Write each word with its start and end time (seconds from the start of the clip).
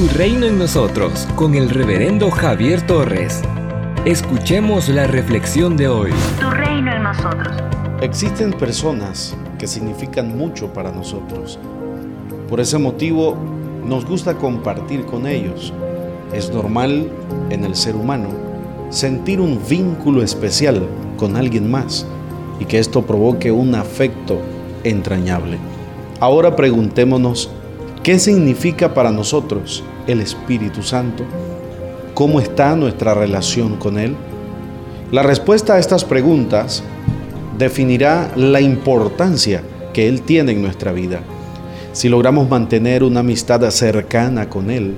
Tu 0.00 0.08
reino 0.16 0.46
en 0.46 0.58
nosotros 0.58 1.28
con 1.36 1.54
el 1.54 1.68
reverendo 1.68 2.30
Javier 2.30 2.86
Torres. 2.86 3.42
Escuchemos 4.06 4.88
la 4.88 5.06
reflexión 5.06 5.76
de 5.76 5.88
hoy. 5.88 6.10
Tu 6.40 6.48
reino 6.48 6.90
en 6.90 7.02
nosotros. 7.02 7.54
Existen 8.00 8.54
personas 8.54 9.36
que 9.58 9.66
significan 9.66 10.38
mucho 10.38 10.72
para 10.72 10.90
nosotros. 10.90 11.58
Por 12.48 12.60
ese 12.60 12.78
motivo 12.78 13.36
nos 13.84 14.06
gusta 14.06 14.38
compartir 14.38 15.04
con 15.04 15.26
ellos. 15.26 15.70
Es 16.32 16.50
normal 16.50 17.06
en 17.50 17.66
el 17.66 17.74
ser 17.74 17.94
humano 17.94 18.30
sentir 18.88 19.38
un 19.38 19.60
vínculo 19.68 20.22
especial 20.22 20.80
con 21.18 21.36
alguien 21.36 21.70
más 21.70 22.06
y 22.58 22.64
que 22.64 22.78
esto 22.78 23.02
provoque 23.02 23.52
un 23.52 23.74
afecto 23.74 24.38
entrañable. 24.82 25.58
Ahora 26.20 26.56
preguntémonos, 26.56 27.50
¿qué 28.02 28.18
significa 28.18 28.94
para 28.94 29.10
nosotros 29.10 29.84
el 30.06 30.20
Espíritu 30.20 30.82
Santo? 30.82 31.24
¿Cómo 32.14 32.40
está 32.40 32.76
nuestra 32.76 33.14
relación 33.14 33.76
con 33.76 33.98
Él? 33.98 34.16
La 35.12 35.22
respuesta 35.22 35.74
a 35.74 35.78
estas 35.78 36.04
preguntas 36.04 36.82
definirá 37.58 38.30
la 38.36 38.60
importancia 38.60 39.62
que 39.92 40.08
Él 40.08 40.22
tiene 40.22 40.52
en 40.52 40.62
nuestra 40.62 40.92
vida. 40.92 41.20
Si 41.92 42.08
logramos 42.08 42.48
mantener 42.48 43.02
una 43.02 43.20
amistad 43.20 43.68
cercana 43.70 44.48
con 44.48 44.70
Él, 44.70 44.94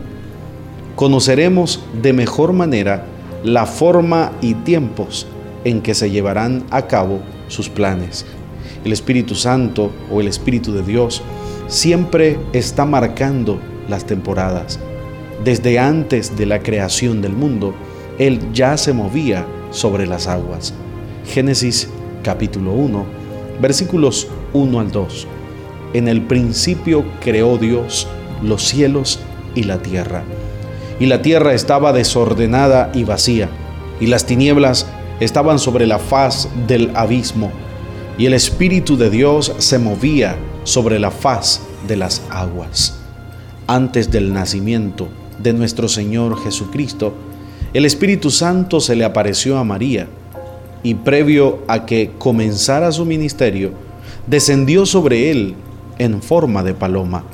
conoceremos 0.96 1.82
de 2.02 2.12
mejor 2.12 2.52
manera 2.52 3.07
la 3.43 3.66
forma 3.66 4.32
y 4.41 4.55
tiempos 4.55 5.27
en 5.65 5.80
que 5.80 5.95
se 5.95 6.10
llevarán 6.10 6.65
a 6.71 6.87
cabo 6.87 7.21
sus 7.48 7.69
planes. 7.69 8.27
El 8.84 8.93
Espíritu 8.93 9.34
Santo 9.34 9.91
o 10.10 10.21
el 10.21 10.29
Espíritu 10.29 10.73
de 10.73 10.82
Dios 10.82 11.23
siempre 11.69 12.38
está 12.52 12.84
marcando 12.84 13.59
las 13.88 14.05
temporadas. 14.05 14.79
Desde 15.45 15.81
antes 15.81 16.37
de 16.37 16.47
la 16.47 16.63
creación 16.63 17.21
del 17.21 17.33
mundo, 17.33 17.75
Él 18.19 18.38
ya 18.52 18.77
se 18.77 18.93
movía 18.93 19.45
sobre 19.73 20.07
las 20.07 20.29
aguas. 20.29 20.73
Génesis 21.27 21.89
capítulo 22.23 22.73
1, 22.73 23.05
versículos 23.61 24.29
1 24.52 24.80
al 24.80 24.93
2. 24.93 25.27
En 25.95 26.07
el 26.07 26.23
principio 26.23 27.05
creó 27.21 27.59
Dios 27.59 28.07
los 28.41 28.63
cielos 28.63 29.19
y 29.57 29.65
la 29.65 29.83
tierra. 29.83 30.23
Y 31.01 31.07
la 31.07 31.23
tierra 31.23 31.55
estaba 31.55 31.93
desordenada 31.93 32.93
y 32.95 33.02
vacía, 33.02 33.49
y 34.01 34.07
las 34.07 34.27
tinieblas 34.27 34.87
estaban 35.19 35.59
sobre 35.59 35.87
la 35.87 35.99
faz 35.99 36.49
del 36.69 36.93
abismo, 36.95 37.51
y 38.17 38.27
el 38.27 38.35
Espíritu 38.35 38.96
de 38.96 39.11
Dios 39.11 39.52
se 39.59 39.79
movía 39.80 40.37
sobre 40.63 41.01
la 41.01 41.11
faz 41.11 41.63
de 41.89 41.96
las 41.96 42.23
aguas. 42.30 42.99
Antes 43.67 44.11
del 44.11 44.33
nacimiento 44.33 45.09
de 45.43 45.52
nuestro 45.52 45.88
Señor 45.88 46.43
Jesucristo, 46.43 47.12
el 47.73 47.85
Espíritu 47.85 48.30
Santo 48.30 48.80
se 48.80 48.96
le 48.96 49.04
apareció 49.04 49.59
a 49.59 49.65
María, 49.65 50.09
y 50.82 50.95
previo 50.95 51.60
a 51.68 51.87
que 51.87 52.10
comenzara 52.18 52.90
su 52.93 53.04
ministerio, 53.04 53.73
descendió 54.26 54.84
sobre 54.84 55.30
él 55.30 55.54
en 55.99 56.23
forma 56.23 56.62
de 56.62 56.74
paloma. 56.74 57.24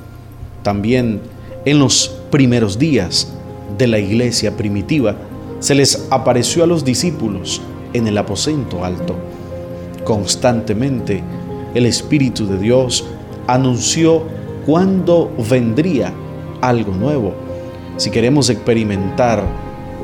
También 0.63 1.21
en 1.65 1.79
los 1.79 2.15
primeros 2.31 2.79
días 2.79 3.33
de 3.77 3.87
la 3.87 3.99
iglesia 3.99 4.57
primitiva, 4.57 5.17
se 5.61 5.75
les 5.75 6.07
apareció 6.11 6.65
a 6.65 6.67
los 6.67 6.85
discípulos 6.85 7.61
en 7.93 8.07
el 8.07 8.19
aposento 8.19 8.85
alto. 8.85 9.17
Constantemente 10.05 11.23
el 11.75 11.87
Espíritu 11.87 12.47
de 12.47 12.59
Dios 12.59 13.05
anunció 13.47 14.23
cuándo 14.67 15.31
vendría 15.51 16.13
algo 16.61 16.93
nuevo. 16.93 17.35
Si 17.99 18.13
queremos 18.13 18.49
experimentar 18.49 19.43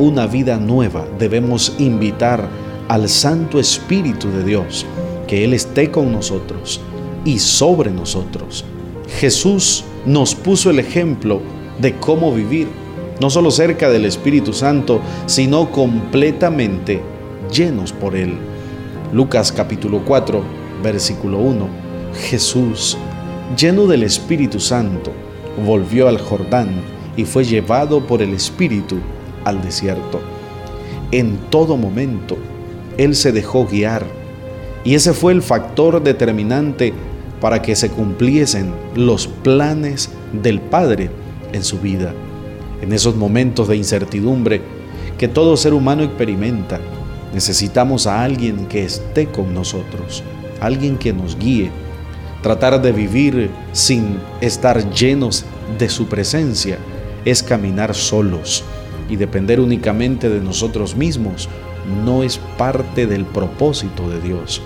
una 0.00 0.26
vida 0.26 0.56
nueva, 0.56 1.06
debemos 1.16 1.76
invitar 1.78 2.48
al 2.88 3.08
Santo 3.08 3.60
Espíritu 3.60 4.32
de 4.32 4.42
Dios, 4.42 4.84
que 5.28 5.44
Él 5.44 5.54
esté 5.54 5.92
con 5.92 6.10
nosotros 6.10 6.80
y 7.24 7.38
sobre 7.38 7.92
nosotros. 7.92 8.64
Jesús 9.20 9.84
nos 10.06 10.34
puso 10.34 10.70
el 10.70 10.80
ejemplo 10.80 11.40
de 11.80 11.94
cómo 11.94 12.34
vivir, 12.34 12.66
no 13.20 13.30
solo 13.30 13.52
cerca 13.52 13.88
del 13.88 14.06
Espíritu 14.06 14.52
Santo, 14.52 15.00
sino 15.26 15.70
completamente 15.70 17.00
llenos 17.48 17.92
por 17.92 18.16
Él. 18.16 18.34
Lucas 19.12 19.52
capítulo 19.52 20.04
4, 20.04 20.42
versículo 20.82 21.38
1. 21.38 21.68
Jesús, 22.28 22.98
lleno 23.56 23.86
del 23.86 24.02
Espíritu 24.02 24.58
Santo, 24.58 25.12
volvió 25.64 26.08
al 26.08 26.18
Jordán 26.18 26.93
y 27.16 27.24
fue 27.24 27.44
llevado 27.44 28.06
por 28.06 28.22
el 28.22 28.34
Espíritu 28.34 28.96
al 29.44 29.62
desierto. 29.62 30.20
En 31.10 31.36
todo 31.50 31.76
momento, 31.76 32.36
Él 32.96 33.14
se 33.14 33.32
dejó 33.32 33.66
guiar 33.66 34.04
y 34.84 34.94
ese 34.94 35.12
fue 35.12 35.32
el 35.32 35.42
factor 35.42 36.02
determinante 36.02 36.92
para 37.40 37.62
que 37.62 37.76
se 37.76 37.90
cumpliesen 37.90 38.72
los 38.94 39.26
planes 39.26 40.10
del 40.32 40.60
Padre 40.60 41.10
en 41.52 41.62
su 41.62 41.78
vida. 41.78 42.12
En 42.82 42.92
esos 42.92 43.16
momentos 43.16 43.68
de 43.68 43.76
incertidumbre 43.76 44.60
que 45.18 45.28
todo 45.28 45.56
ser 45.56 45.74
humano 45.74 46.02
experimenta, 46.02 46.80
Necesitamos 47.34 48.06
a 48.06 48.22
alguien 48.22 48.66
que 48.66 48.84
esté 48.84 49.26
con 49.26 49.52
nosotros, 49.52 50.22
alguien 50.60 50.96
que 50.96 51.12
nos 51.12 51.36
guíe. 51.36 51.72
Tratar 52.42 52.80
de 52.80 52.92
vivir 52.92 53.50
sin 53.72 54.18
estar 54.40 54.88
llenos 54.92 55.44
de 55.76 55.88
su 55.88 56.06
presencia 56.06 56.78
es 57.24 57.42
caminar 57.42 57.94
solos 57.94 58.64
y 59.08 59.16
depender 59.16 59.60
únicamente 59.60 60.28
de 60.28 60.40
nosotros 60.40 60.96
mismos 60.96 61.48
no 62.04 62.22
es 62.22 62.38
parte 62.56 63.06
del 63.06 63.24
propósito 63.24 64.08
de 64.08 64.20
Dios. 64.20 64.62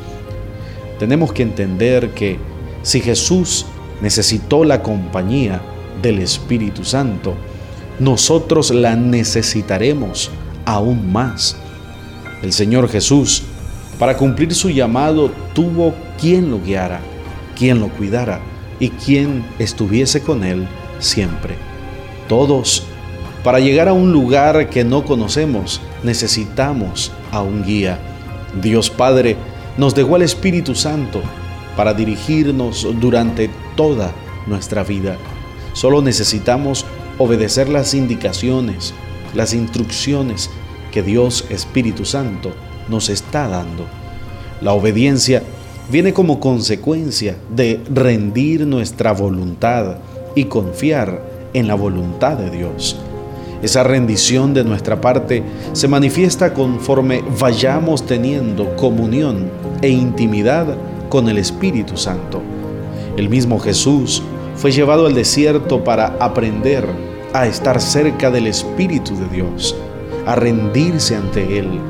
Tenemos 0.99 1.33
que 1.33 1.43
entender 1.43 2.11
que 2.11 2.39
si 2.83 3.01
Jesús 3.01 3.67
necesitó 4.01 4.65
la 4.65 4.83
compañía 4.83 5.61
del 6.03 6.21
Espíritu 6.21 6.85
Santo, 6.85 7.35
nosotros 7.99 8.71
la 8.71 8.95
necesitaremos 8.95 10.31
aún 10.65 11.13
más 11.13 11.57
el 12.43 12.53
Señor 12.53 12.89
Jesús, 12.89 13.43
para 13.99 14.17
cumplir 14.17 14.55
su 14.55 14.71
llamado, 14.71 15.31
tuvo 15.55 15.95
quien 16.21 16.51
lo 16.51 16.61
guiara, 16.61 17.01
quien 17.57 17.81
lo 17.81 17.89
cuidara 17.89 18.41
y 18.79 18.91
quien 18.91 19.45
estuviese 19.59 20.21
con 20.23 20.45
él 20.45 20.69
siempre. 21.01 21.68
Todos, 22.29 22.85
para 23.43 23.61
llegar 23.61 23.89
a 23.89 23.93
un 23.93 24.13
lugar 24.13 24.69
que 24.69 24.85
no 24.85 25.05
conocemos, 25.05 25.81
necesitamos 26.03 27.11
a 27.33 27.43
un 27.43 27.65
guía. 27.65 27.99
Dios 28.61 28.91
Padre 28.91 29.37
nos 29.77 29.95
dejó 29.95 30.17
al 30.17 30.23
Espíritu 30.23 30.75
Santo 30.75 31.23
para 31.77 31.95
dirigirnos 31.95 32.87
durante 33.01 33.49
toda 33.77 34.13
nuestra 34.47 34.83
vida. 34.83 35.17
Solo 35.73 36.03
necesitamos 36.03 36.85
obedecer 37.19 37.69
las 37.69 37.95
indicaciones, 37.95 38.93
las 39.35 39.55
instrucciones 39.55 40.51
que 40.91 41.03
Dios 41.03 41.45
Espíritu 41.51 42.05
Santo 42.05 42.53
nos 42.89 43.09
está 43.09 43.49
dando. 43.49 43.87
La 44.61 44.73
obediencia 44.73 45.43
viene 45.91 46.13
como 46.13 46.41
consecuencia 46.41 47.37
de 47.49 47.81
rendir 47.91 48.67
nuestra 48.67 49.13
voluntad 49.13 49.99
y 50.35 50.45
confiar 50.45 51.23
en 51.55 51.67
la 51.67 51.75
voluntad 51.75 52.37
de 52.37 52.51
Dios. 52.51 52.97
Esa 53.63 53.83
rendición 53.83 54.55
de 54.55 54.63
nuestra 54.63 55.01
parte 55.01 55.43
se 55.73 55.89
manifiesta 55.89 56.55
conforme 56.55 57.25
vayamos 57.41 58.07
teniendo 58.07 58.77
comunión 58.77 59.51
e 59.83 59.89
intimidad 59.89 60.67
con 61.09 61.29
el 61.29 61.39
Espíritu 61.39 61.97
Santo. 61.97 62.41
El 63.17 63.29
mismo 63.29 63.59
Jesús 63.59 64.23
fue 64.55 64.71
llevado 64.71 65.07
al 65.07 65.15
desierto 65.15 65.83
para 65.83 66.17
aprender 66.21 66.87
a 67.33 67.47
estar 67.47 67.81
cerca 67.81 68.31
del 68.31 68.47
Espíritu 68.47 69.17
de 69.17 69.29
Dios 69.29 69.75
a 70.29 70.35
rendirse 70.35 71.17
ante 71.17 71.59
Él. 71.59 71.81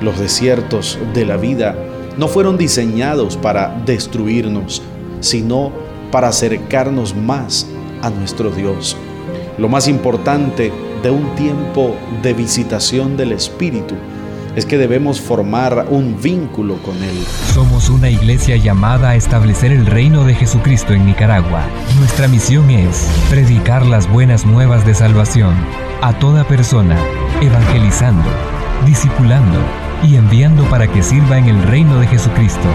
Los 0.00 0.18
desiertos 0.18 0.96
de 1.12 1.26
la 1.26 1.36
vida 1.36 1.76
no 2.16 2.28
fueron 2.28 2.56
diseñados 2.56 3.36
para 3.36 3.82
destruirnos, 3.84 4.80
sino 5.20 5.72
para 6.12 6.28
acercarnos 6.28 7.14
más 7.14 7.66
a 8.00 8.10
nuestro 8.10 8.50
Dios. 8.50 8.96
Lo 9.60 9.68
más 9.68 9.88
importante 9.88 10.72
de 11.02 11.10
un 11.10 11.34
tiempo 11.34 11.94
de 12.22 12.32
visitación 12.32 13.18
del 13.18 13.32
Espíritu 13.32 13.94
es 14.56 14.64
que 14.64 14.78
debemos 14.78 15.20
formar 15.20 15.84
un 15.90 16.18
vínculo 16.18 16.78
con 16.78 16.96
Él. 16.96 17.22
Somos 17.52 17.90
una 17.90 18.08
iglesia 18.08 18.56
llamada 18.56 19.10
a 19.10 19.16
establecer 19.16 19.70
el 19.70 19.84
reino 19.84 20.24
de 20.24 20.34
Jesucristo 20.34 20.94
en 20.94 21.04
Nicaragua. 21.04 21.60
Nuestra 21.98 22.26
misión 22.26 22.70
es 22.70 23.06
predicar 23.28 23.84
las 23.84 24.10
buenas 24.10 24.46
nuevas 24.46 24.86
de 24.86 24.94
salvación 24.94 25.54
a 26.00 26.18
toda 26.18 26.44
persona, 26.44 26.96
evangelizando, 27.42 28.30
discipulando 28.86 29.58
y 30.02 30.16
enviando 30.16 30.64
para 30.70 30.90
que 30.90 31.02
sirva 31.02 31.36
en 31.36 31.48
el 31.48 31.62
reino 31.64 32.00
de 32.00 32.06
Jesucristo. 32.06 32.68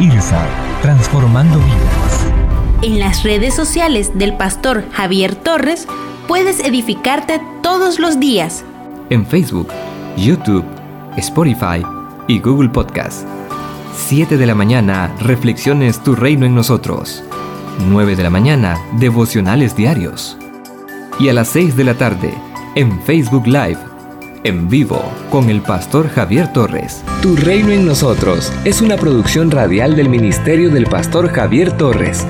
IRSA, 0.00 0.42
transformando 0.80 1.58
vidas. 1.58 2.45
En 2.82 2.98
las 2.98 3.22
redes 3.22 3.54
sociales 3.54 4.18
del 4.18 4.36
pastor 4.36 4.84
Javier 4.92 5.34
Torres, 5.34 5.88
puedes 6.28 6.60
edificarte 6.60 7.40
todos 7.62 7.98
los 7.98 8.20
días. 8.20 8.64
En 9.08 9.26
Facebook, 9.26 9.68
YouTube, 10.18 10.64
Spotify 11.16 11.82
y 12.28 12.38
Google 12.38 12.68
Podcast. 12.68 13.26
7 13.94 14.36
de 14.36 14.46
la 14.46 14.54
mañana, 14.54 15.10
Reflexiones 15.20 16.02
Tu 16.02 16.14
Reino 16.14 16.44
en 16.44 16.54
Nosotros. 16.54 17.24
9 17.88 18.14
de 18.14 18.22
la 18.22 18.30
mañana, 18.30 18.76
Devocionales 18.98 19.74
Diarios. 19.74 20.36
Y 21.18 21.30
a 21.30 21.32
las 21.32 21.48
6 21.48 21.76
de 21.76 21.84
la 21.84 21.94
tarde, 21.94 22.34
en 22.74 23.00
Facebook 23.04 23.46
Live, 23.46 23.78
en 24.44 24.68
vivo, 24.68 25.02
con 25.30 25.48
el 25.48 25.62
pastor 25.62 26.10
Javier 26.10 26.52
Torres. 26.52 27.02
Tu 27.22 27.36
Reino 27.36 27.70
en 27.70 27.86
Nosotros 27.86 28.52
es 28.66 28.82
una 28.82 28.96
producción 28.96 29.50
radial 29.50 29.96
del 29.96 30.10
Ministerio 30.10 30.68
del 30.68 30.84
Pastor 30.84 31.32
Javier 31.32 31.72
Torres 31.72 32.26